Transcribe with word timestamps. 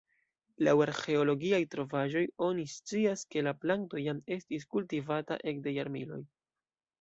Laŭ 0.67 0.71
arĥeologiaj 0.85 1.59
trovaĵoj 1.75 2.23
oni 2.45 2.65
scias, 2.77 3.25
ke 3.35 3.45
la 3.49 3.53
planto 3.67 4.01
jam 4.05 4.23
estis 4.37 4.67
kultivata 4.73 5.39
ekde 5.53 5.77
jarmiloj. 5.77 6.21